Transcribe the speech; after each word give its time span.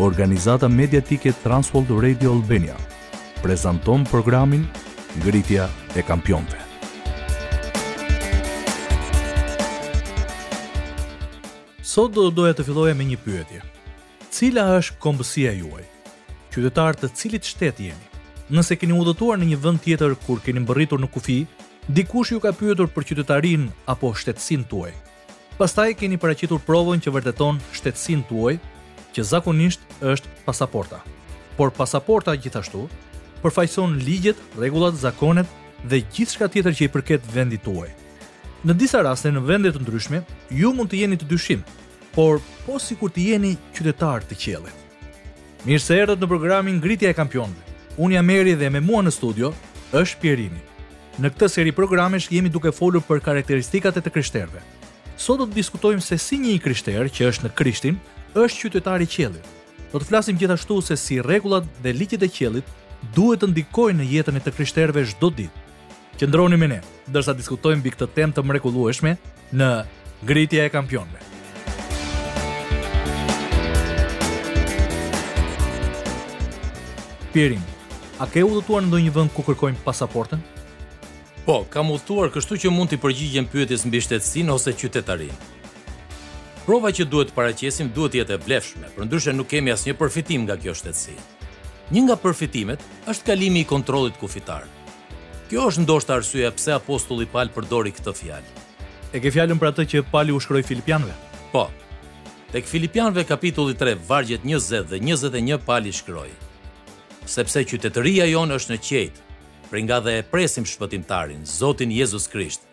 organizata 0.00 0.66
mediatike 0.68 1.32
Transworld 1.42 1.90
Radio 2.00 2.30
Albania, 2.32 2.76
prezanton 3.42 4.04
programin 4.04 4.64
Ngritja 5.18 5.68
e 5.94 6.02
Kampionve. 6.06 6.58
Sot 11.82 12.14
do 12.14 12.28
doja 12.30 12.54
të 12.54 12.66
filloja 12.68 12.94
me 12.94 13.08
një 13.08 13.18
pyetje. 13.24 13.60
Cila 14.30 14.68
është 14.78 14.98
kombësia 15.02 15.50
juaj? 15.58 15.82
Qytetar 16.54 16.94
të 16.96 17.10
cilit 17.18 17.44
shteti 17.50 17.90
jeni? 17.90 18.10
Nëse 18.54 18.78
keni 18.78 18.94
udhëtuar 19.02 19.40
në 19.42 19.48
një 19.50 19.58
vend 19.64 19.82
tjetër 19.84 20.14
kur 20.26 20.38
keni 20.46 20.62
mbërritur 20.62 21.00
në 21.02 21.10
kufi, 21.10 21.40
dikush 21.90 22.36
ju 22.36 22.38
ka 22.40 22.54
pyetur 22.54 22.86
për 22.94 23.08
qytetarin 23.10 23.66
apo 23.90 24.14
shtetësin 24.14 24.62
tuaj. 24.70 24.94
Pastaj 25.58 25.90
keni 25.98 26.20
paraqitur 26.22 26.62
provën 26.62 27.02
që 27.02 27.10
vërteton 27.16 27.58
shtetësin 27.74 28.22
tuaj 28.30 28.60
që 29.18 29.26
zakonisht 29.26 29.82
është 29.98 30.30
pasaporta. 30.46 31.00
Por 31.58 31.72
pasaporta 31.74 32.36
gjithashtu 32.38 32.84
përfaqëson 33.42 33.98
ligjet, 34.06 34.38
rregullat, 34.58 34.94
zakonet 34.98 35.48
dhe 35.86 36.00
gjithçka 36.10 36.46
tjetër 36.50 36.74
që 36.78 36.86
i 36.86 36.92
përket 36.94 37.26
vendit 37.34 37.62
tuaj. 37.66 37.90
Në 38.66 38.74
disa 38.78 39.02
raste 39.02 39.30
në 39.30 39.42
vende 39.46 39.70
të 39.74 39.82
ndryshme 39.82 40.20
ju 40.60 40.72
mund 40.74 40.90
të 40.90 41.02
jeni 41.02 41.18
të 41.18 41.26
dyshim, 41.30 41.60
por 42.14 42.38
po 42.66 42.78
sikur 42.82 43.10
të 43.14 43.28
jeni 43.30 43.52
qytetar 43.76 44.24
të 44.26 44.38
qellit. 44.42 44.74
Mirë 45.66 45.82
se 45.82 45.98
erdhët 46.02 46.22
në 46.22 46.30
programin 46.30 46.78
Ngritja 46.80 47.10
e 47.12 47.18
Kampionëve. 47.18 47.64
Unë 47.98 48.14
jam 48.14 48.30
Eri 48.30 48.54
dhe 48.58 48.70
me 48.70 48.82
mua 48.82 49.02
në 49.02 49.12
studio 49.14 49.50
është 49.94 50.20
Pierini. 50.22 50.60
Në 51.18 51.32
këtë 51.34 51.48
seri 51.50 51.72
programesh 51.74 52.30
jemi 52.30 52.50
duke 52.50 52.70
folur 52.74 53.02
për 53.02 53.22
karakteristikat 53.26 53.98
e 53.98 54.02
të 54.04 54.12
krishterëve. 54.14 54.62
Sot 55.18 55.40
do 55.42 55.46
të 55.50 55.58
diskutojmë 55.58 56.02
se 56.06 56.18
si 56.22 56.38
një 56.38 56.52
i 56.54 56.60
krishterë 56.62 57.10
që 57.10 57.26
është 57.32 57.46
në 57.48 57.54
Krishtin 57.58 57.96
është 58.36 58.66
qytetari 58.68 59.04
i 59.04 59.08
qellit. 59.08 59.46
Do 59.92 60.00
të 60.00 60.08
flasim 60.10 60.36
gjithashtu 60.38 60.80
se 60.84 60.96
si 60.96 61.20
rregullat 61.22 61.64
dhe 61.82 61.92
ligjet 61.92 62.22
e 62.22 62.28
qellit 62.28 62.66
duhet 63.14 63.40
të 63.40 63.48
ndikojnë 63.52 64.02
në 64.02 64.08
jetën 64.10 64.36
e 64.36 64.42
të 64.42 64.52
krishterëve 64.56 65.04
çdo 65.12 65.30
ditë. 65.30 65.64
Qëndroni 66.18 66.58
me 66.58 66.68
ne, 66.68 66.80
ndërsa 67.08 67.32
diskutojmë 67.38 67.80
mbi 67.80 67.92
këtë 67.94 68.08
temë 68.16 68.36
të 68.36 68.44
mrekullueshme 68.44 69.14
në 69.54 69.68
Gritja 70.26 70.66
e 70.66 70.72
Kampionëve. 70.72 71.24
Pirin, 77.32 77.62
a 78.18 78.26
ke 78.26 78.42
udhëtuar 78.44 78.82
në 78.82 78.88
ndonjë 78.90 79.12
vend 79.14 79.32
ku 79.36 79.44
kërkojnë 79.46 79.82
pasaportën? 79.86 80.40
Po, 81.46 81.62
kam 81.72 81.94
udhëtuar 81.94 82.34
kështu 82.34 82.60
që 82.66 82.72
mund 82.74 82.92
të 82.92 82.98
përgjigjem 83.00 83.46
pyetjes 83.52 83.86
mbi 83.88 84.02
shtetësinë 84.04 84.52
ose 84.58 84.74
qytetarinë 84.76 85.38
prova 86.68 86.90
që 86.92 87.06
duhet 87.08 87.30
të 87.30 87.36
paraqesim 87.36 87.88
duhet 87.96 88.12
të 88.12 88.18
jetë 88.20 88.34
e 88.34 88.38
vlefshme, 88.44 88.88
përndryshe 88.96 89.32
nuk 89.32 89.48
kemi 89.48 89.72
asnjë 89.72 89.94
përfitim 89.96 90.42
nga 90.44 90.58
kjo 90.60 90.74
shtetësi. 90.76 91.14
Një 91.96 92.02
nga 92.04 92.16
përfitimet 92.20 92.82
është 93.08 93.24
kalimi 93.30 93.62
i 93.62 93.68
kontrollit 93.70 94.18
kufitar. 94.20 94.66
Kjo 95.48 95.64
është 95.70 95.84
ndoshta 95.86 96.18
arsyeja 96.20 96.50
pse 96.52 96.74
apostulli 96.76 97.24
Paul 97.32 97.48
përdori 97.54 97.94
këtë 97.96 98.12
fjalë. 98.20 98.52
E 99.14 99.16
ke 99.24 99.32
fjalën 99.32 99.56
për 99.56 99.70
atë 99.70 99.86
që 99.94 100.04
Pali 100.12 100.36
u 100.36 100.42
shkroi 100.44 100.60
filipianëve? 100.68 101.16
Po. 101.54 101.64
Tek 102.52 102.68
filipianëve 102.68 103.24
kapitulli 103.30 103.72
3, 103.72 103.96
vargjet 104.10 104.44
20 104.44 104.92
dhe 104.92 105.00
21 105.08 105.64
Pali 105.64 105.94
shkroi: 105.96 106.28
Sepse 107.24 107.64
qytetëria 107.64 108.28
jonë 108.34 108.60
është 108.60 108.74
në 108.76 108.82
qejt, 108.90 109.22
prej 109.72 109.86
nga 109.88 110.02
dhe 110.04 110.18
e 110.20 110.28
presim 110.34 110.68
shpëtimtarin, 110.68 111.48
Zotin 111.48 111.88
Jezus 111.96 112.28
Krisht, 112.28 112.68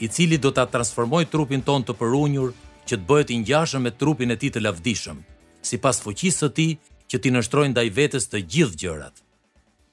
i 0.00 0.08
cili 0.08 0.40
do 0.40 0.48
ta 0.50 0.64
transformojë 0.64 1.28
trupin 1.36 1.60
ton 1.62 1.84
të 1.84 1.92
përunjur 2.00 2.54
që 2.84 2.96
të 2.98 3.06
bëhet 3.08 3.30
i 3.32 3.38
ngjashëm 3.42 3.82
me 3.86 3.92
trupin 4.00 4.32
e 4.32 4.36
tij 4.40 4.50
të 4.54 4.60
lavdishëm, 4.64 5.20
sipas 5.68 6.00
fuqisë 6.04 6.40
së 6.42 6.48
tij 6.58 6.70
që 7.10 7.16
ti 7.22 7.30
nështrojnë 7.32 7.72
ndaj 7.72 7.88
vetes 7.98 8.26
të 8.28 8.42
gjithë 8.54 8.78
gjërat. 8.82 9.22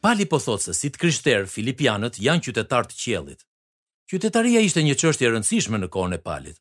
Pali 0.03 0.25
po 0.25 0.39
thotë 0.41 0.67
se 0.67 0.73
si 0.75 0.89
të 0.91 1.01
krishterë 1.03 1.47
filipianët 1.47 2.19
janë 2.25 2.43
qytetarë 2.47 2.89
të 2.91 2.97
qjellit. 3.01 3.45
Qytetaria 4.11 4.63
ishte 4.65 4.83
një 4.83 4.97
çështje 5.01 5.27
e 5.27 5.31
rëndësishme 5.35 5.79
në 5.79 5.91
kohën 5.93 6.17
e 6.17 6.21
Palit. 6.25 6.57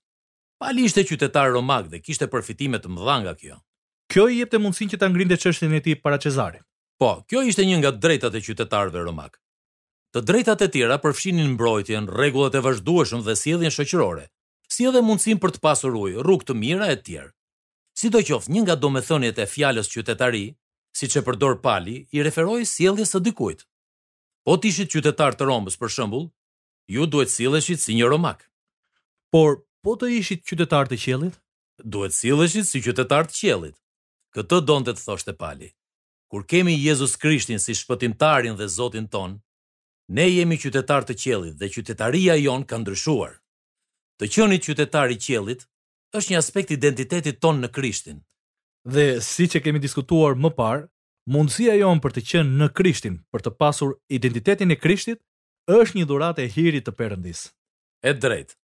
Pali 0.61 0.85
ishte 0.87 1.03
qytetar 1.09 1.51
romak 1.57 1.89
dhe 1.91 1.99
kishte 2.05 2.29
përfitime 2.31 2.79
të 2.79 2.91
mëdha 2.93 3.17
nga 3.25 3.33
kjo. 3.41 3.57
Kjo 4.13 4.27
i 4.31 4.39
jepte 4.41 4.59
mundësinë 4.61 4.93
që 4.95 4.99
ta 5.01 5.09
ngrinte 5.11 5.39
çështjen 5.43 5.75
e 5.79 5.81
tij 5.83 5.97
para 6.05 6.21
Cezarit. 6.21 6.63
Po, 7.01 7.11
kjo 7.27 7.43
ishte 7.49 7.65
një 7.67 7.81
nga 7.81 7.91
drejtat 7.97 8.37
e 8.39 8.45
qytetarëve 8.45 9.03
romak. 9.07 9.41
Të 10.13 10.21
drejtat 10.29 10.63
e 10.67 10.69
tjera 10.69 11.01
përfshinin 11.03 11.55
mbrojtjen, 11.57 12.11
rregullat 12.13 12.59
e 12.59 12.63
vazhdueshme 12.67 13.23
dhe 13.25 13.39
sjelljen 13.41 13.73
shoqërore, 13.75 14.27
si 14.71 14.87
edhe 14.87 15.01
mundësin 15.03 15.41
për 15.43 15.53
të 15.57 15.61
pasur 15.65 15.97
ujë, 15.99 16.21
rrugë 16.25 16.47
të 16.51 16.55
mira 16.59 16.87
e 16.93 16.97
tjerë. 17.03 17.33
Si 17.99 18.11
do 18.15 18.21
qoftë 18.23 18.53
një 18.55 18.63
nga 18.65 18.77
domethënjet 18.79 19.41
e 19.43 19.47
fjalës 19.51 19.91
qytetari, 19.91 20.45
si 20.97 21.09
që 21.11 21.25
përdor 21.27 21.57
pali, 21.65 21.97
i 22.15 22.23
referoj 22.23 22.61
sieljes 22.67 23.11
së 23.13 23.21
dikujt. 23.27 23.65
Po 24.47 24.55
të 24.57 24.71
ishit 24.71 24.93
qytetar 24.95 25.35
të 25.37 25.49
Romës 25.51 25.77
për 25.77 25.91
shëmbull, 25.97 26.29
ju 26.91 27.05
duhet 27.07 27.31
sileshit 27.35 27.83
si 27.83 27.97
një 27.99 28.07
romak. 28.13 28.47
Por, 29.35 29.59
po 29.85 29.97
të 29.99 30.13
ishit 30.21 30.47
qytetar 30.49 30.89
të 30.91 30.97
qelit? 31.03 31.37
Duhet 31.83 32.15
sileshit 32.17 32.71
si 32.71 32.81
qytetar 32.83 33.29
të 33.29 33.37
qelit. 33.41 33.77
Këtë 34.37 34.63
donë 34.71 34.89
të 34.89 35.03
thoshte 35.03 35.35
pali. 35.39 35.73
Kur 36.31 36.47
kemi 36.47 36.77
Jezus 36.79 37.17
Krishtin 37.19 37.59
si 37.59 37.75
shpëtimtarin 37.75 38.57
dhe 38.59 38.71
Zotin 38.77 39.09
ton, 39.13 39.37
ne 40.09 40.27
jemi 40.31 40.59
qytetar 40.63 41.05
të 41.05 41.19
qelit 41.25 41.59
dhe 41.59 41.69
qytetaria 41.75 42.39
jon 42.39 42.63
ka 42.65 42.79
ndryshuar. 42.79 43.40
Të 44.21 44.29
qëni 44.29 44.59
qytetari 44.61 45.17
qjellit 45.17 45.63
është 46.19 46.31
një 46.35 46.39
aspekt 46.45 46.73
identitetit 46.77 47.39
ton 47.41 47.63
në 47.63 47.71
krishtin. 47.73 48.19
Dhe 48.85 49.07
si 49.25 49.47
që 49.49 49.63
kemi 49.65 49.81
diskutuar 49.81 50.37
më 50.37 50.51
parë, 50.59 50.85
mundësia 51.33 51.79
jonë 51.81 52.03
për 52.05 52.15
të 52.17 52.23
qenë 52.31 52.61
në 52.61 52.69
krishtin, 52.77 53.17
për 53.33 53.45
të 53.47 53.53
pasur 53.61 53.95
identitetin 54.13 54.75
e 54.75 54.77
krishtit, 54.77 55.23
është 55.73 55.97
një 56.01 56.09
dhuratë 56.13 56.45
e 56.45 56.51
hirit 56.53 56.85
të 56.85 56.95
përëndis. 57.01 57.47
E 58.09 58.13
drejtë. 58.21 58.55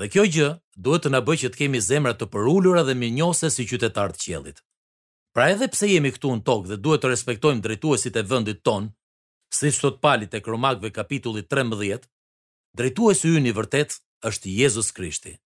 Dhe 0.00 0.10
kjo 0.10 0.24
gjë 0.34 0.48
duhet 0.86 1.06
të 1.06 1.12
na 1.14 1.22
bëjë 1.26 1.42
që 1.44 1.52
të 1.52 1.60
kemi 1.62 1.84
zemra 1.86 2.14
të 2.16 2.26
përulura 2.34 2.82
dhe 2.88 2.98
mirënjohëse 2.98 3.50
si 3.54 3.68
qytetar 3.70 4.14
të 4.16 4.22
qiellit. 4.24 4.58
Pra 5.34 5.50
edhe 5.54 5.70
pse 5.70 5.86
jemi 5.92 6.10
këtu 6.16 6.34
në 6.34 6.44
tokë 6.48 6.70
dhe 6.72 6.80
duhet 6.82 7.04
të 7.04 7.12
respektojmë 7.14 7.62
drejtuesit 7.62 8.16
e 8.18 8.26
vendit 8.30 8.64
ton, 8.66 8.90
siç 9.54 9.78
thot 9.84 10.02
pali 10.02 10.26
tek 10.30 10.46
Romakëve 10.50 10.90
kapitulli 10.98 11.46
13, 11.50 12.06
drejtuesi 12.78 13.36
ynë 13.38 13.52
i 13.52 13.54
vërtet 13.58 14.00
është 14.28 14.48
Jezus 14.52 14.90
Krishti. 14.92 15.36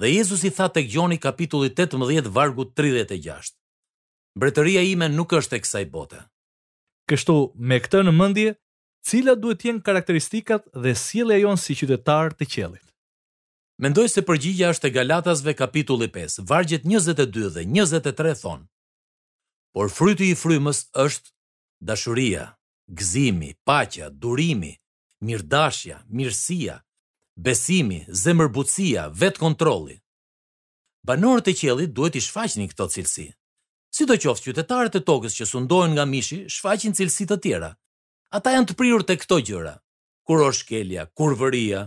Dhe 0.00 0.08
Jezus 0.10 0.42
i 0.44 0.50
tha 0.50 0.66
të 0.68 0.82
gjoni 0.92 1.18
kapitulli 1.22 1.70
18 1.70 2.30
vargu 2.34 2.64
36. 2.76 3.54
Mbretëria 4.36 4.82
ime 4.84 5.08
nuk 5.08 5.32
është 5.38 5.56
e 5.56 5.60
kësaj 5.64 5.84
bote. 5.94 6.20
Kështu 7.08 7.36
me 7.70 7.78
këtë 7.80 8.02
në 8.04 8.12
mëndje, 8.12 8.52
cila 9.06 9.34
duhet 9.40 9.64
jenë 9.64 9.84
karakteristikat 9.86 10.66
dhe 10.82 10.92
sile 10.98 11.36
e 11.38 11.42
jonë 11.44 11.62
si 11.62 11.76
qytetar 11.78 12.34
të 12.36 12.48
qelit. 12.54 12.82
Mendoj 13.84 14.06
se 14.10 14.22
përgjigja 14.24 14.70
është 14.72 14.88
e 14.88 14.92
Galatasve 14.96 15.52
kapitulli 15.58 16.08
5, 16.14 16.42
vargjet 16.48 16.84
22 16.88 17.50
dhe 17.56 17.64
23 17.76 18.34
thonë. 18.42 18.66
Por 19.76 19.92
fryti 19.92 20.30
i 20.32 20.36
frymës 20.42 20.82
është 21.04 21.28
dashuria, 21.84 22.46
gzimi, 22.96 23.52
pacja, 23.68 24.08
durimi, 24.10 24.74
mirdashja, 25.26 26.02
mirësia, 26.08 26.78
besimi, 27.36 28.04
zemërbutësia, 28.08 29.08
vetë 29.12 29.42
kontroli. 29.42 29.98
Banorët 31.06 31.50
e 31.52 31.56
qelit 31.56 31.92
duhet 31.94 32.16
i 32.18 32.22
shfaqin 32.24 32.66
këto 32.72 32.88
cilësi. 32.94 33.28
Si 33.94 34.04
do 34.08 34.16
qoftë 34.20 34.48
qytetarët 34.48 34.96
e 34.98 35.02
tokës 35.06 35.36
që 35.38 35.46
sundohen 35.52 35.94
nga 35.94 36.04
mishi, 36.08 36.42
shfaqin 36.50 36.96
cilësi 36.96 37.28
të 37.30 37.38
tjera. 37.44 37.70
Ata 38.34 38.56
janë 38.56 38.70
të 38.72 38.76
prirur 38.80 39.04
të 39.06 39.16
këto 39.22 39.38
gjëra. 39.48 39.76
Kur 40.26 40.42
o 40.42 40.48
shkelja, 40.50 41.04
kurvëria, 41.16 41.84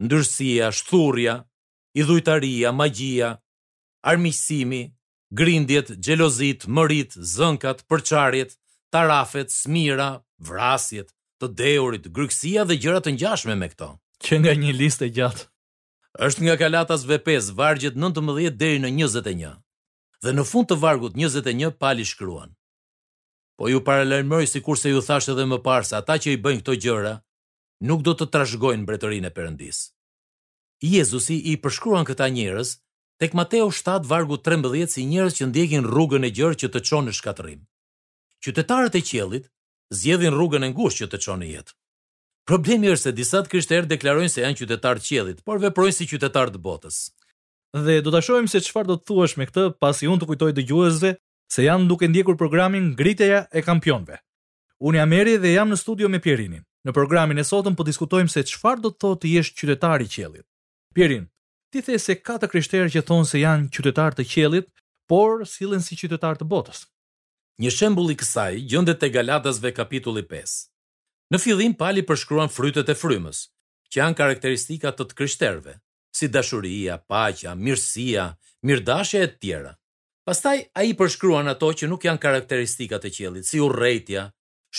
ndërsia, 0.00 0.70
shturja, 0.72 1.34
idhujtaria, 2.00 2.70
magjia, 2.72 3.34
armisimi, 4.08 4.86
grindjet, 5.36 5.92
gjelozit, 6.04 6.64
mërit, 6.72 7.12
zënkat, 7.34 7.84
përçarjet, 7.90 8.56
tarafet, 8.92 9.52
smira, 9.52 10.08
vrasjet, 10.42 11.12
të 11.38 11.52
deurit, 11.60 12.08
gryksia 12.16 12.64
dhe 12.64 12.78
gjërat 12.80 13.06
të 13.06 13.14
njashme 13.20 13.58
me 13.60 13.68
këto 13.74 13.92
që 14.24 14.38
nga 14.40 14.52
një 14.54 14.72
listë 14.80 15.04
e 15.08 15.12
gjatë. 15.18 15.44
Është 16.26 16.42
nga 16.46 16.54
Kalatas 16.60 17.04
V5, 17.08 17.50
vargjet 17.58 17.96
19 17.98 18.54
deri 18.60 18.78
në 18.82 18.90
21. 19.04 19.52
Dhe 20.22 20.34
në 20.36 20.44
fund 20.50 20.68
të 20.70 20.76
vargut 20.82 21.16
21 21.18 21.72
pali 21.82 22.04
shkruan. 22.06 22.52
Po 23.58 23.68
ju 23.70 23.80
paralajmëroj 23.86 24.46
si 24.50 24.60
kurse 24.64 24.90
ju 24.92 25.02
thashë 25.02 25.32
edhe 25.34 25.46
më 25.50 25.58
parë 25.66 25.88
se 25.88 25.96
ata 25.98 26.16
që 26.22 26.34
i 26.34 26.40
bëjnë 26.44 26.62
këto 26.62 26.76
gjëra 26.84 27.16
nuk 27.88 28.04
do 28.06 28.12
të 28.14 28.28
trashëgojnë 28.32 28.84
mbretërinë 28.84 29.28
e 29.30 29.34
përëndis. 29.38 29.80
Jezusi 30.86 31.36
i 31.52 31.56
përshkruan 31.62 32.06
këta 32.08 32.28
njerëz 32.36 32.76
tek 33.20 33.34
Mateu 33.38 33.68
7 33.74 34.06
vargu 34.10 34.38
13 34.46 34.94
si 34.94 35.04
njerëz 35.12 35.36
që 35.40 35.48
ndjekin 35.50 35.86
rrugën 35.90 36.26
e 36.26 36.30
gjerë 36.36 36.58
që 36.62 36.72
të 36.72 36.80
çon 36.88 37.06
në 37.08 37.16
shkatërim. 37.18 37.60
Qytetarët 38.42 38.98
e 38.98 39.02
qelit 39.08 39.50
zgjedhin 39.98 40.34
rrugën 40.36 40.66
e 40.66 40.72
ngushtë 40.74 41.02
që 41.02 41.10
të 41.12 41.22
çon 41.26 41.40
në 41.42 41.52
jetë. 41.54 41.74
Problemi 42.42 42.88
është 42.90 43.04
se 43.06 43.12
disa 43.14 43.38
të 43.44 43.50
krishterë 43.52 43.86
deklarojnë 43.90 44.30
se 44.32 44.42
janë 44.42 44.56
qytetarë 44.58 45.00
të 45.02 45.06
qiellit, 45.08 45.42
por 45.46 45.60
veprojnë 45.62 45.94
si 45.94 46.06
qytetarë 46.10 46.50
të 46.56 46.60
botës. 46.64 46.96
Dhe 47.72 48.00
do 48.02 48.10
ta 48.10 48.18
shohim 48.20 48.48
se 48.50 48.58
çfarë 48.66 48.88
do 48.90 48.96
të 48.98 49.04
thuash 49.06 49.36
me 49.38 49.46
këtë, 49.46 49.68
pasi 49.80 50.08
unë 50.10 50.24
të 50.24 50.28
kujtoj 50.32 50.48
dëgjuesve 50.56 51.12
se 51.54 51.62
janë 51.68 51.86
duke 51.86 52.08
ndjekur 52.10 52.34
programin 52.40 52.88
Ngritja 52.96 53.44
e 53.54 53.62
Kampionëve. 53.62 54.18
Unë 54.82 54.98
jam 54.98 55.14
Eri 55.20 55.36
dhe 55.44 55.52
jam 55.54 55.70
në 55.70 55.78
studio 55.84 56.10
me 56.10 56.18
Pierinin. 56.24 56.64
Në 56.82 56.96
programin 56.96 57.38
e 57.38 57.44
sotëm 57.46 57.76
po 57.78 57.86
diskutojmë 57.86 58.32
se 58.34 58.42
çfarë 58.50 58.82
do 58.82 58.90
të 58.90 58.98
thotë 59.04 59.20
të 59.22 59.32
jesh 59.36 59.52
qytetar 59.60 60.02
i 60.02 60.10
qiellit. 60.10 60.46
Pierin, 60.94 61.28
ti 61.70 61.80
the 61.86 61.94
se 62.02 62.16
ka 62.26 62.40
të 62.42 62.50
krishterë 62.50 62.90
që 62.96 63.04
thonë 63.06 63.28
se 63.30 63.38
janë 63.44 63.70
qytetar 63.76 64.18
të 64.18 64.26
qiellit, 64.32 64.66
por 65.06 65.46
sillen 65.46 65.80
si 65.86 65.94
qytetarë 66.02 66.42
të 66.42 66.50
botës. 66.56 66.88
Një 67.62 67.70
shembull 67.78 68.10
i 68.10 68.18
kësaj 68.18 68.64
gjendet 68.72 68.98
te 68.98 69.08
Galatasve 69.14 69.70
kapitulli 69.78 70.26
Në 71.32 71.38
fillim 71.40 71.72
pali 71.80 72.02
përshkruan 72.04 72.50
frytet 72.52 72.90
e 72.92 72.94
frymës, 73.00 73.38
që 73.88 74.00
janë 74.02 74.16
karakteristika 74.18 74.90
të 74.92 75.06
të 75.08 75.16
krishterëve, 75.20 75.78
si 76.12 76.26
dashuria, 76.28 76.98
paqja, 77.08 77.54
mirësia, 77.56 78.26
mirdashja 78.68 79.22
e 79.24 79.30
tjera. 79.40 79.70
Pastaj 80.28 80.58
a 80.76 80.84
i 80.84 80.92
përshkruan 81.00 81.48
ato 81.48 81.70
që 81.78 81.88
nuk 81.88 82.04
janë 82.04 82.20
karakteristikat 82.26 83.08
e 83.08 83.14
qelit, 83.16 83.48
si 83.48 83.62
urrejtja, 83.64 84.26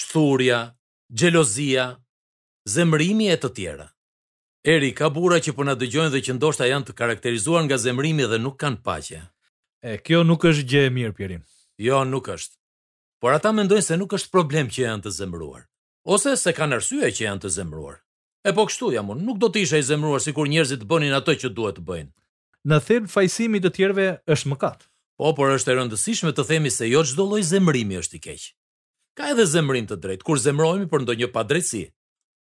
shturja, 0.03 0.59
gjelozia, 1.09 1.87
zemrimi 2.75 3.31
e 3.33 3.39
të 3.41 3.49
tjera. 3.57 3.89
Eri, 4.75 4.93
ka 4.95 5.09
bura 5.09 5.41
që 5.43 5.55
përna 5.57 5.73
po 5.75 5.81
dëgjojnë 5.81 6.11
dhe 6.13 6.21
që 6.27 6.37
ndoshta 6.37 6.69
janë 6.69 6.89
të 6.91 6.97
karakterizuar 7.01 7.65
nga 7.65 7.81
zemrimi 7.87 8.29
dhe 8.29 8.37
nuk 8.45 8.59
kanë 8.61 8.83
pache. 8.85 9.23
E, 9.89 9.97
kjo 10.05 10.21
nuk 10.29 10.45
është 10.53 10.67
gje 10.69 10.85
e 10.85 10.93
mirë, 11.01 11.13
Pjerim. 11.17 11.41
Jo, 11.81 12.05
nuk 12.13 12.29
është. 12.37 12.57
Por 13.19 13.33
ata 13.39 13.51
mendojnë 13.57 13.89
se 13.89 13.97
nuk 13.97 14.13
është 14.19 14.29
problem 14.37 14.69
që 14.69 14.85
janë 14.85 15.07
të 15.09 15.17
zemruar 15.19 15.65
ose 16.03 16.35
se 16.37 16.51
kanë 16.53 16.75
arsye 16.79 17.07
që 17.15 17.23
janë 17.27 17.43
të 17.43 17.51
zemëruar. 17.57 17.99
E 18.43 18.51
po 18.51 18.65
kështu 18.67 18.89
jam 18.93 19.11
unë, 19.13 19.23
nuk 19.23 19.37
do 19.39 19.47
të 19.49 19.61
isha 19.63 19.79
i 19.79 19.85
zemëruar 19.87 20.21
sikur 20.23 20.49
njerëzit 20.51 20.83
bënin 20.87 21.15
atë 21.19 21.35
që 21.43 21.51
duhet 21.55 21.77
të 21.79 21.83
bëjnë. 21.87 22.09
Në 22.67 22.79
thelb 22.87 23.09
fajsimi 23.11 23.61
të 23.63 23.71
tjerve 23.75 24.07
është 24.35 24.51
mëkat. 24.51 24.83
Po, 25.19 25.29
por 25.37 25.51
është 25.55 25.71
e 25.71 25.75
rëndësishme 25.77 26.31
të 26.35 26.43
themi 26.49 26.71
se 26.75 26.87
jo 26.91 27.03
çdo 27.07 27.25
lloj 27.29 27.43
zemërimi 27.51 27.99
është 28.03 28.19
i 28.19 28.23
keq. 28.25 28.47
Ka 29.19 29.29
edhe 29.31 29.45
zemrim 29.53 29.85
të 29.87 29.99
drejtë 30.03 30.27
kur 30.27 30.39
zemrojmi 30.41 30.87
për 30.91 31.03
ndonjë 31.05 31.29
padrejtësi. 31.35 31.85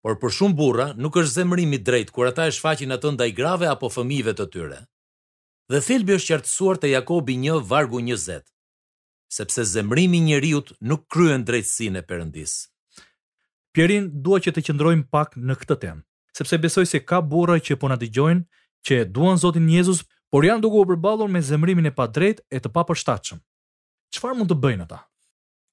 Por 0.06 0.18
për 0.22 0.36
shumë 0.38 0.58
burra 0.60 0.88
nuk 1.00 1.18
është 1.22 1.34
zemrimi 1.40 1.80
i 1.80 1.84
drejtë 1.90 2.14
kur 2.14 2.30
ata 2.30 2.46
e 2.50 2.54
shfaqin 2.58 2.94
atë 2.94 3.14
ndaj 3.16 3.32
grave 3.40 3.70
apo 3.72 3.90
fëmijëve 3.96 4.34
të 4.38 4.46
tyre. 4.54 4.82
Dhe 5.72 5.82
thelbi 5.88 6.18
është 6.20 6.32
qartësuar 6.34 6.78
te 6.82 6.94
Jakobi 6.94 7.40
1 7.50 7.66
vargu 7.70 8.02
Sepse 9.30 9.64
zemrimi 9.66 10.22
i 10.24 10.56
nuk 10.88 11.08
kryen 11.12 11.44
drejtësinë 11.44 12.00
e 12.00 12.02
Perëndisë. 12.08 12.60
Pjerin 13.78 14.08
dua 14.26 14.40
që 14.42 14.50
të 14.56 14.62
qëndrojmë 14.72 15.04
pak 15.14 15.36
në 15.38 15.54
këtë 15.62 15.76
temë, 15.84 16.02
sepse 16.34 16.58
besoj 16.64 16.82
se 16.90 16.98
ka 17.06 17.20
burra 17.22 17.60
që 17.62 17.76
po 17.78 17.92
na 17.92 17.98
dëgjojnë 18.02 18.42
që 18.88 18.98
duan 19.14 19.38
Zotin 19.38 19.68
Jezus, 19.70 20.00
por 20.34 20.48
janë 20.48 20.64
duke 20.64 20.80
u 20.82 20.86
përballur 20.90 21.30
me 21.30 21.44
zemrimin 21.46 21.86
e 21.86 21.92
padrejtë 21.94 22.42
e 22.50 22.62
të 22.64 22.72
papërshtatshëm. 22.74 23.38
Çfarë 24.18 24.36
mund 24.40 24.50
të 24.50 24.58
bëjnë 24.64 24.88
ata? 24.88 25.04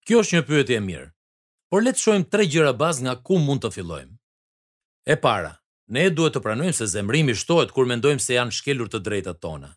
Kjo 0.05 0.21
është 0.21 0.37
një 0.37 0.45
pyetje 0.51 0.77
e 0.77 0.85
mirë. 0.91 1.07
Por 1.73 1.87
le 1.87 1.95
të 1.97 2.03
shohim 2.05 2.27
tre 2.29 2.45
gjëra 2.53 2.75
bazë 2.83 3.07
nga 3.09 3.15
ku 3.25 3.39
mund 3.41 3.65
të 3.65 3.73
fillojmë. 3.79 4.13
E 5.09 5.17
para, 5.25 5.55
ne 5.97 6.05
duhet 6.13 6.37
të 6.37 6.45
pranojmë 6.45 6.77
se 6.83 6.91
zemrimi 6.93 7.33
shtohet 7.41 7.73
kur 7.73 7.89
mendojmë 7.89 8.21
se 8.27 8.37
janë 8.37 8.53
shkelur 8.59 8.93
të 8.93 9.01
drejtat 9.07 9.41
tona. 9.47 9.73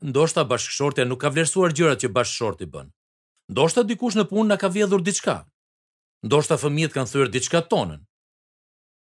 Ndoshta 0.00 0.48
bashkëshortja 0.48 1.04
nuk 1.04 1.20
ka 1.20 1.28
vlerësuar 1.34 1.76
gjërat 1.76 2.06
që 2.06 2.14
bashkëshorti 2.16 2.72
bën. 2.72 2.88
Ndoshta 3.52 3.84
dikush 3.84 4.16
në 4.16 4.30
punë 4.32 4.48
na 4.48 4.56
ka 4.56 4.72
vjedhur 4.72 5.04
diçka, 5.04 5.42
ndoshta 6.26 6.56
fëmijët 6.60 6.92
kanë 6.94 7.10
thyer 7.10 7.30
diçka 7.32 7.60
tonën. 7.70 8.00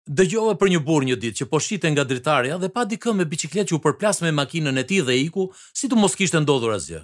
Dëgjova 0.09 0.55
për 0.57 0.71
një 0.73 0.79
burr 0.87 1.05
një 1.05 1.17
ditë 1.21 1.37
që 1.41 1.47
po 1.51 1.59
shite 1.61 1.89
nga 1.93 2.03
dritarja 2.07 2.57
dhe 2.61 2.69
pa 2.73 2.85
dikë 2.89 3.13
me 3.17 3.25
biçikletë 3.29 3.69
që 3.69 3.77
u 3.77 3.81
përplas 3.83 4.21
me 4.25 4.31
makinën 4.33 4.81
e 4.81 4.85
tij 4.91 5.03
dhe 5.05 5.15
iku, 5.25 5.49
si 5.77 5.89
të 5.89 5.97
mos 5.99 6.17
kishte 6.17 6.41
ndodhur 6.41 6.73
asgjë. 6.75 7.01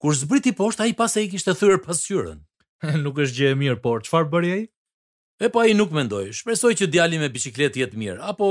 Kur 0.00 0.16
zbriti 0.16 0.52
poshtë, 0.56 0.84
ai 0.86 0.94
pas 0.98 1.12
e 1.16 1.26
i 1.26 1.28
kishte 1.32 1.52
thyer 1.56 1.80
pasqyrën. 1.84 2.40
nuk 3.04 3.20
është 3.24 3.36
gjë 3.38 3.50
e 3.52 3.58
mirë, 3.64 3.80
por 3.84 4.00
çfarë 4.06 4.32
bëri 4.32 4.52
ai? 4.56 4.62
E 5.42 5.48
pa 5.48 5.52
po, 5.52 5.60
ai 5.64 5.76
nuk 5.76 5.92
mendoi. 5.94 6.30
Shpresoi 6.34 6.74
që 6.80 6.88
djali 6.90 7.20
me 7.20 7.28
biçikletë 7.32 7.82
jetë 7.82 8.00
mirë, 8.00 8.18
apo 8.32 8.48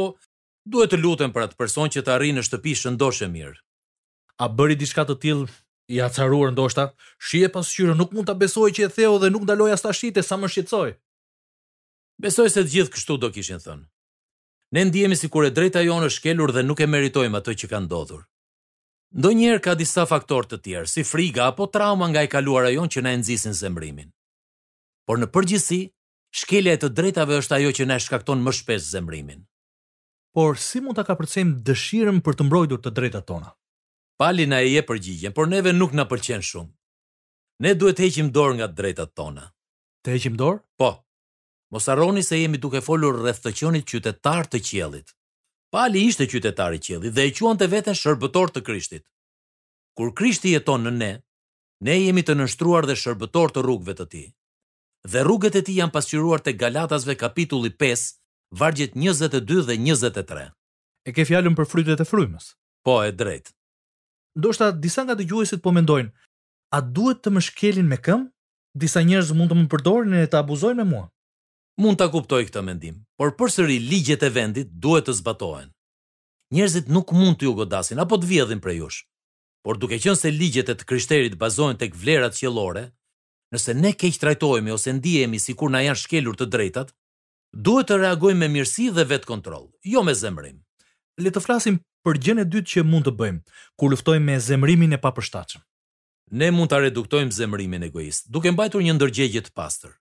duhet 0.70 0.94
të 0.94 1.02
lutem 1.02 1.34
për 1.34 1.48
atë 1.50 1.60
person 1.60 1.90
që 1.92 2.06
të 2.06 2.14
arrinë 2.18 2.40
në 2.40 2.46
shtëpi 2.48 2.76
shëndoshë 2.82 3.32
mirë. 3.34 3.58
A 4.42 4.48
bëri 4.52 4.78
diçka 4.80 5.08
të 5.10 5.18
tillë 5.26 5.50
i 5.92 6.02
acaruar 6.08 6.52
ndoshta, 6.56 6.86
shije 7.28 7.48
pas 7.54 7.68
pasqyrë 7.68 7.96
nuk 8.00 8.14
mund 8.16 8.28
ta 8.30 8.36
besojë 8.40 8.76
që 8.76 8.84
e 8.88 8.92
theu 8.96 9.16
dhe 9.22 9.30
nuk 9.34 9.44
ndaloi 9.44 9.74
as 9.76 9.84
ta 9.84 9.92
shite 10.00 10.22
sa 10.24 10.38
më 10.40 10.48
shqetësoj. 10.52 10.92
Besoi 12.24 12.50
se 12.54 12.64
të 12.64 12.72
gjithë 12.76 12.94
kështu 12.94 13.16
do 13.22 13.30
kishin 13.36 13.60
thënë. 13.64 13.84
Ne 14.76 14.86
ndihemi 14.88 15.18
sikur 15.20 15.44
e 15.46 15.52
drejta 15.52 15.84
jonë 15.84 16.08
është 16.08 16.20
shkelur 16.20 16.54
dhe 16.56 16.64
nuk 16.64 16.80
e 16.80 16.88
meritojmë 16.94 17.40
ato 17.42 17.52
që 17.60 17.70
kanë 17.74 17.88
ndodhur. 17.90 18.22
Ndonjëherë 19.20 19.64
ka 19.66 19.74
disa 19.82 20.06
faktorë 20.08 20.50
të 20.54 20.62
tjerë, 20.64 20.88
si 20.94 21.04
frika 21.12 21.50
apo 21.52 21.68
trauma 21.74 22.08
nga 22.08 22.22
e 22.24 22.30
kaluara 22.32 22.72
jonë 22.72 22.92
që 22.94 23.04
na 23.04 23.12
e 23.16 23.20
nxisin 23.20 23.58
zemrimin. 23.62 24.10
Por 25.08 25.20
në 25.20 25.28
përgjithësi, 25.36 25.82
shkelja 26.40 26.78
e 26.78 26.82
të 26.86 26.94
drejtave 26.96 27.42
është 27.44 27.58
ajo 27.58 27.72
që 27.80 27.90
na 27.92 28.00
shkakton 28.06 28.40
më 28.46 28.56
shpesh 28.62 28.88
zemrimin. 28.96 29.44
Por 30.32 30.56
si 30.56 30.80
mund 30.80 30.96
ta 30.96 31.04
kapërcejmë 31.10 31.60
dëshirën 31.68 32.22
për 32.24 32.40
të 32.40 32.48
mbrojtur 32.48 32.80
të 32.86 32.94
drejtat 32.96 33.28
tona? 33.28 33.52
Pali 34.22 34.46
na 34.52 34.60
e 34.62 34.70
je 34.74 34.82
përgjigjen, 34.86 35.34
por 35.34 35.48
neve 35.50 35.72
nuk 35.74 35.96
na 35.98 36.04
pëlqen 36.06 36.44
shumë. 36.46 36.70
Ne 37.66 37.70
duhet 37.74 37.98
të 37.98 38.04
heqim 38.06 38.28
dorë 38.36 38.54
nga 38.60 38.66
drejtat 38.80 39.12
tona. 39.18 39.48
Të 40.06 40.12
heqim 40.14 40.36
dorë? 40.38 40.60
Po. 40.80 40.90
Mos 41.74 41.88
harroni 41.90 42.22
se 42.28 42.38
jemi 42.38 42.60
duke 42.62 42.84
folur 42.86 43.16
rreth 43.18 43.40
të 43.42 43.54
qenit 43.60 43.88
qytetar 43.90 44.46
të 44.46 44.60
qiellit. 44.68 45.16
Pali 45.74 46.04
ishte 46.10 46.28
qytetar 46.30 46.76
i 46.78 46.82
qiellit 46.86 47.16
dhe 47.16 47.24
e 47.26 47.32
quante 47.40 47.66
veten 47.74 47.98
shërbëtor 48.02 48.54
të 48.54 48.62
Krishtit. 48.68 49.04
Kur 49.98 50.12
Krishti 50.20 50.52
jeton 50.54 50.86
në 50.86 50.92
ne, 51.02 51.12
ne 51.90 51.96
jemi 51.98 52.22
të 52.26 52.36
nështruar 52.38 52.86
dhe 52.86 52.98
shërbëtor 53.04 53.56
të 53.56 53.64
rrugëve 53.66 53.96
të 54.02 54.06
tij. 54.12 54.28
Dhe 55.16 55.24
rrugët 55.26 55.58
e 55.60 55.64
tij 55.66 55.80
janë 55.82 55.96
pasqyruar 55.96 56.44
te 56.46 56.54
Galatasve 56.62 57.16
kapitulli 57.24 57.74
5, 57.82 58.06
vargjet 58.62 58.94
22 59.02 59.66
dhe 59.72 59.80
23. 59.82 60.46
E 61.08 61.16
ke 61.16 61.26
fjalën 61.30 61.58
për 61.58 61.70
frytet 61.74 62.06
e 62.06 62.08
frymës? 62.12 62.54
Po, 62.86 63.00
e 63.02 63.10
drejtë 63.22 63.52
ndoshta 64.38 64.72
disa 64.72 65.04
nga 65.06 65.16
dëgjuesit 65.16 65.62
po 65.64 65.72
mendojnë, 65.76 66.12
a 66.72 66.80
duhet 66.82 67.20
të 67.24 67.30
më 67.36 67.42
shkelin 67.50 67.88
me 67.90 67.98
këmbë? 68.00 68.30
Disa 68.80 69.02
njerëz 69.04 69.32
mund 69.36 69.52
të 69.52 69.58
më 69.60 69.66
përdorin 69.74 70.14
e 70.16 70.28
të 70.32 70.38
abuzojnë 70.40 70.80
me 70.84 70.90
mua. 70.92 71.06
Mund 71.84 72.00
ta 72.00 72.08
kuptoj 72.14 72.44
këtë 72.48 72.62
mendim, 72.64 73.02
por 73.20 73.34
përsëri 73.36 73.80
ligjet 73.84 74.24
e 74.24 74.30
vendit 74.32 74.70
duhet 74.84 75.08
të 75.10 75.18
zbatohen. 75.20 75.68
Njerëzit 76.56 76.88
nuk 76.92 77.12
mund 77.16 77.38
t'ju 77.40 77.52
godasin 77.58 78.00
apo 78.00 78.16
të 78.20 78.30
vjedhin 78.32 78.62
për 78.64 78.74
ju. 78.80 78.90
Por 79.66 79.76
duke 79.78 80.00
qenë 80.00 80.18
se 80.20 80.32
ligjet 80.32 80.72
e 80.72 80.76
të 80.78 80.88
krishterit 80.88 81.36
bazohen 81.38 81.78
tek 81.78 81.96
vlerat 81.96 82.36
qiellore, 82.40 82.86
nëse 83.52 83.76
ne 83.76 83.92
keq 83.94 84.16
trajtohemi 84.20 84.72
ose 84.72 84.94
ndihemi 84.96 85.40
sikur 85.40 85.70
na 85.72 85.84
janë 85.84 86.00
shkelur 86.06 86.40
të 86.40 86.48
drejtat, 86.48 86.96
duhet 87.54 87.92
të 87.92 88.00
reagojmë 88.00 88.40
me 88.40 88.50
mirësi 88.54 88.88
dhe 88.96 89.04
vetkontroll, 89.12 89.68
jo 89.84 90.02
me 90.04 90.16
zemrim. 90.16 90.64
Le 91.22 91.30
të 91.30 91.44
flasim 91.44 91.78
për 92.06 92.20
gjën 92.26 92.42
e 92.42 92.46
dytë 92.50 92.72
që 92.76 92.84
mund 92.88 93.06
të 93.08 93.14
bëjmë, 93.18 93.40
kur 93.78 93.92
luftojmë 93.94 94.26
me 94.26 94.38
zemrimin 94.42 94.96
e 94.96 95.00
papërshtatshëm. 95.02 95.64
Ne 96.42 96.48
mund 96.56 96.72
ta 96.72 96.80
reduktojmë 96.82 97.34
zemrimin 97.36 97.86
egoist, 97.88 98.28
duke 98.34 98.52
mbajtur 98.56 98.84
një 98.86 98.96
ndërgjegje 98.98 99.42
të 99.46 99.54
pastër. 99.58 99.94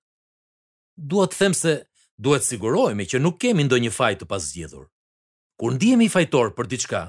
Dua 0.96 1.26
të 1.26 1.38
them 1.42 1.56
se 1.58 1.74
duhet 2.20 2.46
sigurohemi 2.46 3.06
që 3.08 3.20
nuk 3.20 3.38
kemi 3.42 3.64
ndonjë 3.66 3.92
faj 3.96 4.12
të 4.20 4.28
pazgjedhur. 4.30 4.86
Kur 5.60 5.76
ndihemi 5.76 6.08
fajtor 6.12 6.54
për 6.56 6.68
diçka, 6.72 7.02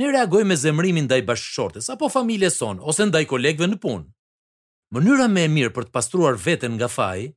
ne 0.00 0.08
reagojmë 0.14 0.52
me 0.52 0.56
zemrimin 0.60 1.08
ndaj 1.08 1.24
bashkëshortes 1.28 1.90
apo 1.92 2.08
familjes 2.14 2.56
son 2.62 2.80
ose 2.80 3.04
ndaj 3.08 3.24
kolegëve 3.30 3.68
në 3.72 3.80
punë. 3.84 4.06
Mënyra 4.94 5.28
më 5.32 5.44
e 5.48 5.52
mirë 5.56 5.74
për 5.76 5.88
të 5.88 5.92
pastruar 5.96 6.36
veten 6.44 6.76
nga 6.78 6.88
faji 6.92 7.32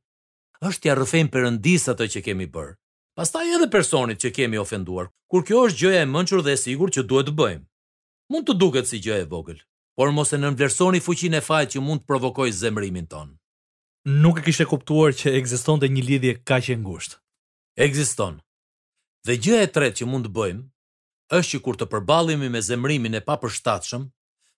është 0.68 0.82
t'ia 0.82 0.92
ja 0.94 0.98
rrëfejmë 0.98 1.32
Perëndis 1.32 1.88
atë 1.90 2.06
që 2.14 2.20
kemi 2.28 2.46
bërë 2.54 2.74
pastaj 3.18 3.46
edhe 3.56 3.66
personit 3.66 4.18
që 4.22 4.30
kemi 4.36 4.58
ofenduar, 4.62 5.08
kur 5.26 5.42
kjo 5.46 5.64
është 5.66 5.80
gjëja 5.80 6.00
e 6.04 6.06
mençur 6.14 6.40
dhe 6.46 6.52
e 6.54 6.60
sigurt 6.62 6.94
që 6.94 7.02
duhet 7.10 7.26
të 7.26 7.32
bëjmë. 7.40 7.64
Mund 8.30 8.44
të 8.46 8.54
duket 8.62 8.86
si 8.86 9.00
gjë 9.02 9.16
e 9.24 9.26
vogël, 9.32 9.58
por 9.98 10.12
mos 10.14 10.30
e 10.36 10.38
nënvlerësoni 10.38 11.00
fuqinë 11.02 11.40
e 11.40 11.42
fajit 11.48 11.72
që 11.74 11.80
mund 11.82 12.04
të 12.04 12.08
provokojë 12.12 12.52
zemrimin 12.60 13.08
ton. 13.10 13.32
Nuk 14.22 14.38
e 14.38 14.44
kishte 14.46 14.68
kuptuar 14.70 15.10
që 15.18 15.32
ekzistonte 15.40 15.90
një 15.90 16.04
lidhje 16.08 16.32
kaq 16.48 16.68
e 16.70 16.76
ngushtë. 16.78 17.18
Ekziston. 17.86 18.36
Dhe 19.26 19.34
gjëja 19.42 19.64
e 19.66 19.70
tretë 19.74 19.98
që 20.00 20.08
mund 20.10 20.28
të 20.28 20.34
bëjmë 20.36 20.62
është 21.38 21.50
që 21.56 21.62
kur 21.64 21.76
të 21.80 21.88
përballemi 21.92 22.48
me 22.54 22.60
zemrimin 22.68 23.18
e 23.18 23.22
papërshtatshëm, 23.30 24.04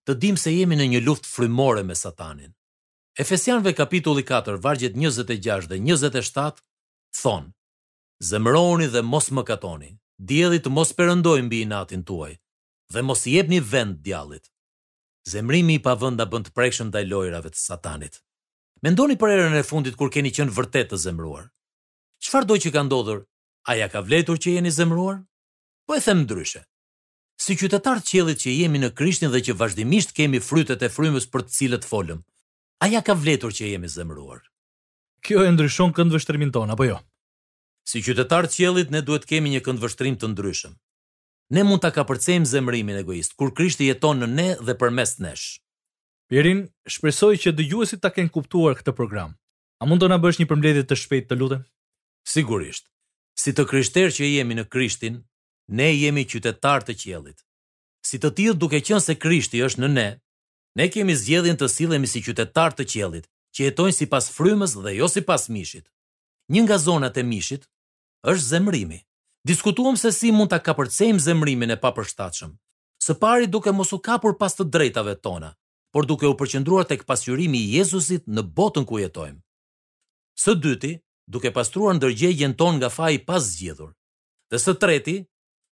të 0.04 0.12
dim 0.22 0.36
se 0.42 0.52
jemi 0.58 0.76
në 0.78 0.86
një 0.92 1.00
luftë 1.06 1.32
frymore 1.32 1.82
me 1.88 1.96
Satanin. 2.04 2.52
Efesianëve 3.20 3.72
kapitulli 3.80 4.20
4, 4.28 4.60
vargjet 4.64 4.92
26 5.00 5.70
dhe 5.72 5.80
27 5.80 6.62
thonë: 7.24 7.48
zemëroni 8.20 8.86
dhe 8.92 9.00
mos 9.02 9.30
më 9.32 9.42
katoni, 9.48 9.90
djelit 10.28 10.62
të 10.66 10.70
mos 10.76 10.90
përëndoj 10.96 11.40
mbi 11.46 11.58
i 11.64 11.68
natin 11.72 12.02
tuaj, 12.04 12.34
dhe 12.92 13.00
mos 13.08 13.22
jep 13.26 13.48
një 13.48 13.60
vend 13.72 14.00
djalit. 14.04 14.50
Zemrimi 15.30 15.74
i 15.78 15.82
pavënda 15.84 16.24
bënd 16.28 16.48
të 16.48 16.54
prekshën 16.56 16.90
dhe 16.92 17.02
lojrave 17.08 17.50
të 17.50 17.58
satanit. 17.60 18.20
Mendoni 18.84 19.16
për 19.20 19.34
erën 19.34 19.56
e 19.60 19.64
fundit 19.70 19.96
kur 19.96 20.12
keni 20.12 20.30
qenë 20.36 20.52
vërtet 20.56 20.90
të 20.92 20.96
zemruar. 21.00 21.48
Qfar 22.24 22.44
do 22.48 22.56
që 22.60 22.70
ka 22.72 22.82
ndodhur, 22.86 23.24
a 23.68 23.72
ja 23.76 23.88
ka 23.92 24.00
vletur 24.04 24.36
që 24.40 24.54
jeni 24.56 24.72
zemruar? 24.72 25.20
Po 25.86 25.96
e 25.96 26.00
them 26.00 26.22
ndryshe. 26.24 26.62
Si 27.40 27.56
qytetar 27.56 28.00
të 28.00 28.08
qjellit 28.10 28.40
që 28.40 28.52
jemi 28.62 28.80
në 28.80 28.90
Krishtin 28.96 29.32
dhe 29.32 29.40
që 29.44 29.56
vazhdimisht 29.60 30.12
kemi 30.16 30.40
frytet 30.44 30.82
e 30.84 30.92
frymës 30.92 31.28
për 31.32 31.44
të 31.46 31.54
cilët 31.56 31.88
folëm, 31.88 32.20
a 32.84 32.88
ja 32.92 33.00
ka 33.04 33.16
vletur 33.16 33.52
që 33.52 33.72
jemi 33.72 33.88
zemruar? 33.88 34.44
Kjo 35.24 35.44
e 35.46 35.52
ndryshon 35.52 35.92
këndë 35.96 36.20
ton, 36.52 36.72
apo 36.76 36.84
jo? 36.84 37.00
Si 37.90 38.02
qytetar 38.06 38.46
qelit, 38.48 38.90
ne 38.94 39.00
duhet 39.02 39.24
kemi 39.30 39.50
një 39.50 39.64
këndvështrim 39.66 40.14
të 40.20 40.28
ndryshëm. 40.30 40.76
Ne 41.56 41.62
mund 41.66 41.82
ta 41.82 41.90
përcejmë 42.06 42.46
zemrimin 42.46 43.00
egoist 43.00 43.32
kur 43.34 43.50
Krishti 43.58 43.88
jeton 43.90 44.20
në 44.22 44.28
ne 44.36 44.48
dhe 44.66 44.76
përmes 44.78 45.16
nesh. 45.24 45.56
Pirin, 46.30 46.60
shpresoj 46.86 47.32
që 47.42 47.50
dëgjuesit 47.58 47.98
ta 48.04 48.12
kenë 48.14 48.30
kuptuar 48.36 48.78
këtë 48.78 48.94
program. 48.94 49.32
A 49.82 49.88
mund 49.90 50.04
të 50.04 50.10
na 50.12 50.20
bësh 50.22 50.38
një 50.38 50.46
përmbledhje 50.52 50.84
të 50.86 50.98
shpejtë, 51.02 51.28
të 51.32 51.38
lutën? 51.40 51.64
Sigurisht. 52.34 52.86
Si 53.42 53.50
të 53.56 53.66
krishterë 53.72 54.14
që 54.18 54.30
jemi 54.36 54.60
në 54.60 54.68
Krishtin, 54.70 55.16
ne 55.80 55.88
jemi 55.90 56.22
qytetar 56.30 56.86
të 56.86 56.94
qelit. 57.02 57.42
Si 58.06 58.22
të 58.22 58.30
tillë 58.38 58.60
duke 58.62 58.78
qenë 58.86 59.02
se 59.08 59.18
Krishti 59.24 59.64
është 59.66 59.82
në 59.82 59.90
ne, 59.96 60.08
ne 60.78 60.86
kemi 60.94 61.18
zgjedhjen 61.24 61.58
të 61.58 61.66
sillemi 61.74 62.06
si 62.14 62.22
qytetar 62.28 62.70
të 62.78 62.86
qjellit, 62.92 63.26
që 63.50 63.66
jetojnë 63.72 63.98
sipas 63.98 64.30
frymës 64.38 64.78
dhe 64.78 64.94
jo 65.00 65.10
sipas 65.10 65.50
mishit. 65.56 65.88
Një 66.50 66.64
nga 66.66 66.78
zonat 66.82 67.18
e 67.22 67.26
mishit 67.26 67.66
është 68.22 68.48
zemrimi. 68.48 68.98
Diskutuam 69.48 69.96
se 69.96 70.12
si 70.12 70.32
mund 70.32 70.50
ta 70.52 70.58
kapërcejmë 70.62 71.20
zemrimin 71.24 71.70
e 71.72 71.76
papërshtatshëm. 71.80 72.50
Së 73.00 73.14
pari 73.18 73.46
duke 73.48 73.72
mos 73.72 73.92
u 73.92 73.98
kapur 73.98 74.36
pas 74.38 74.52
të 74.54 74.66
drejtave 74.68 75.14
tona, 75.22 75.54
por 75.92 76.04
duke 76.06 76.26
u 76.28 76.34
përqendruar 76.36 76.84
tek 76.88 77.06
pasqyrimi 77.08 77.58
i 77.58 77.78
Jezusit 77.78 78.26
në 78.28 78.44
botën 78.56 78.84
ku 78.86 79.00
jetojmë. 79.00 79.40
Së 80.40 80.54
dyti, 80.60 80.92
duke 81.26 81.52
pastruar 81.52 81.96
ndërgjegjen 81.96 82.54
ton 82.60 82.76
nga 82.78 82.90
faji 82.92 83.16
i 83.16 83.24
pazgjedhur. 83.26 83.94
Dhe 84.52 84.58
së 84.58 84.76
treti, 84.80 85.16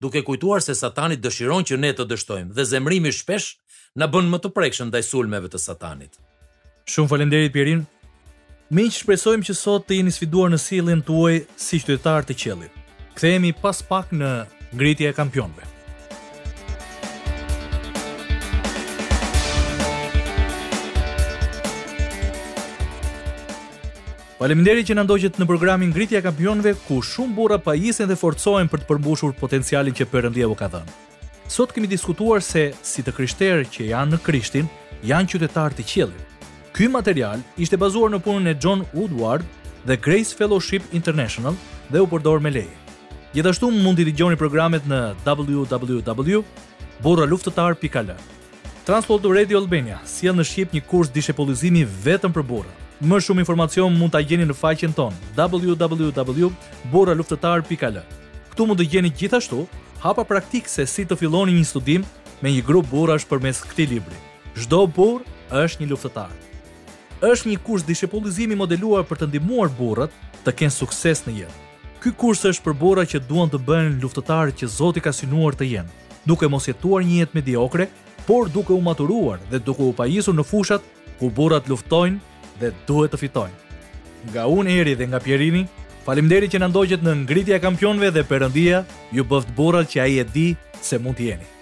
duke 0.01 0.23
kujtuar 0.25 0.61
se 0.65 0.73
Satani 0.75 1.19
dëshiron 1.21 1.63
që 1.69 1.77
ne 1.77 1.93
të 1.93 2.05
dështojmë 2.09 2.53
dhe 2.57 2.65
zemrimi 2.71 3.13
shpesh 3.13 3.59
na 3.99 4.07
bën 4.09 4.25
më 4.33 4.41
të 4.43 4.53
prekshëm 4.57 4.89
ndaj 4.89 5.05
sulmeve 5.11 5.49
të 5.53 5.59
Satanit. 5.61 6.17
Shumë 6.89 7.11
faleminderit 7.11 7.53
Pirin 7.53 7.85
që 8.71 9.01
shpresojmë 9.03 9.43
që 9.43 9.53
sot 9.59 9.83
të 9.87 9.97
jeni 9.97 10.13
sfiduar 10.15 10.51
në 10.53 10.57
sillin 10.63 11.01
tuaj 11.03 11.41
si 11.59 11.79
qytetar 11.83 12.23
të 12.23 12.37
qelit. 12.39 12.75
Kthehemi 13.17 13.51
pas 13.51 13.81
pak 13.83 14.13
në 14.15 14.29
ngritje 14.71 15.09
e 15.11 15.15
kampionëve. 15.15 15.67
Faleminderit 24.41 24.87
që 24.87 24.95
na 24.97 25.03
ndoqët 25.05 25.35
në 25.37 25.45
programin 25.45 25.91
Ngritja 25.93 26.17
e 26.17 26.23
Kampionëve, 26.25 26.71
ku 26.87 26.95
shumë 27.05 27.35
burra 27.37 27.59
pajisen 27.61 28.07
dhe 28.09 28.17
forcohen 28.17 28.71
për 28.71 28.81
të 28.81 28.87
përmbushur 28.89 29.35
potencialin 29.37 29.93
që 29.93 30.07
Perëndia 30.09 30.47
u 30.49 30.55
ka 30.57 30.65
dhënë. 30.71 30.95
Sot 31.51 31.75
kemi 31.75 31.85
diskutuar 31.91 32.41
se 32.41 32.71
si 32.81 33.03
të 33.05 33.13
krishterë 33.19 33.67
që 33.69 33.91
janë 33.91 34.15
në 34.15 34.23
Krishtin, 34.25 34.71
janë 35.05 35.35
qytetarë 35.35 35.77
të 35.77 35.85
qiellit. 35.91 36.27
Ky 36.71 36.87
material 36.87 37.41
ishte 37.59 37.75
bazuar 37.77 38.09
në 38.13 38.21
punën 38.23 38.47
e 38.53 38.57
John 38.63 38.85
Woodward 38.95 39.43
dhe 39.85 39.97
Grace 39.99 40.31
Fellowship 40.37 40.81
International 40.95 41.55
dhe 41.91 41.99
u 41.99 42.07
përdor 42.07 42.39
me 42.39 42.49
leje. 42.53 42.71
Gjithashtu 43.35 43.67
mund 43.75 43.97
t'i 43.99 44.05
dëgjoni 44.07 44.37
programet 44.39 44.85
në 44.87 44.99
www.borraluftetar.al. 45.25 48.13
Transport 48.87 49.25
Radio 49.29 49.57
Albania 49.59 49.99
sjell 50.07 50.35
në 50.37 50.43
shqip 50.47 50.73
një 50.75 50.81
kurs 50.87 51.09
dishepullizimi 51.13 51.83
vetëm 52.05 52.31
për 52.35 52.43
burra. 52.47 52.69
Më 53.01 53.19
shumë 53.25 53.39
informacion 53.43 53.91
mund 53.97 54.11
ta 54.15 54.19
gjeni 54.23 54.45
në 54.47 54.55
faqen 54.57 54.93
ton 54.95 55.13
www.borraluftetar.al. 55.39 57.99
Ktu 58.53 58.61
mund 58.67 58.79
të 58.79 58.85
gjeni 58.93 59.11
gjithashtu 59.19 59.59
hapa 60.05 60.23
praktik 60.27 60.65
se 60.71 60.83
si 60.87 61.03
të 61.05 61.15
filloni 61.19 61.51
një 61.59 61.65
studim 61.67 62.01
me 62.41 62.49
një 62.55 62.63
grup 62.65 62.85
burrash 62.93 63.27
përmes 63.27 63.59
këtij 63.67 63.87
libri. 63.91 64.17
Çdo 64.55 64.79
burr 64.87 65.21
është 65.51 65.79
një 65.83 65.89
luftëtar 65.91 66.31
është 67.21 67.49
një 67.51 67.57
kurs 67.65 67.83
dishepullizimi 67.85 68.55
modeluar 68.57 69.03
për 69.05 69.19
të 69.21 69.27
ndihmuar 69.29 69.69
burrat 69.77 70.13
të 70.45 70.53
kenë 70.61 70.73
sukses 70.73 71.21
në 71.27 71.35
jetë. 71.41 71.59
Ky 72.01 72.13
kurs 72.17 72.41
është 72.49 72.63
për 72.65 72.77
burra 72.81 73.03
që 73.05 73.21
duan 73.29 73.49
të 73.51 73.59
bëhen 73.67 73.99
luftëtarë 74.01 74.55
që 74.61 74.69
Zoti 74.75 75.03
ka 75.05 75.13
synuar 75.13 75.53
të 75.57 75.67
jenë, 75.69 75.93
duke 76.25 76.49
mos 76.49 76.65
jetuar 76.69 77.05
një 77.05 77.19
jetë 77.21 77.37
mediokre, 77.37 77.85
por 78.25 78.49
duke 78.49 78.73
u 78.73 78.81
maturuar 78.81 79.37
dhe 79.51 79.61
duke 79.61 79.85
u 79.85 79.93
pajisur 79.93 80.33
në 80.33 80.47
fushat 80.49 80.87
ku 81.19 81.29
burrat 81.29 81.69
luftojnë 81.69 82.17
dhe 82.63 82.73
duhet 82.89 83.13
të 83.13 83.21
fitojnë. 83.21 83.55
Nga 84.31 84.47
unë 84.57 84.77
Eri 84.81 84.97
dhe 84.97 85.09
nga 85.11 85.21
Pierini, 85.21 85.65
faleminderit 86.05 86.53
që 86.55 86.61
na 86.63 86.71
ndoqët 86.73 87.05
në 87.05 87.15
ngritja 87.23 87.57
e 87.59 87.63
kampionëve 87.63 88.13
dhe 88.17 88.25
Perëndia 88.29 88.81
ju 89.13 89.25
bëft 89.25 89.53
burrat 89.57 89.93
që 89.93 90.03
ai 90.07 90.19
e 90.21 90.25
di 90.33 90.47
se 90.81 90.97
mund 90.97 91.21
të 91.21 91.29
jeni. 91.33 91.60